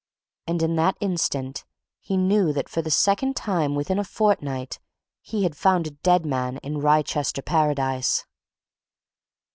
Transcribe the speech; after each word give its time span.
And 0.47 0.63
in 0.63 0.77
that 0.77 0.97
instant 0.99 1.63
he 1.99 2.17
knew 2.17 2.51
that 2.53 2.67
for 2.67 2.81
the 2.81 2.89
second 2.89 3.35
time 3.35 3.75
within 3.75 3.99
a 3.99 4.03
fortnight 4.03 4.79
he 5.21 5.43
had 5.43 5.55
found 5.55 5.85
a 5.85 5.91
dead 5.91 6.25
man 6.25 6.57
in 6.63 6.79
Wrychester 6.79 7.43
Paradise. 7.43 8.25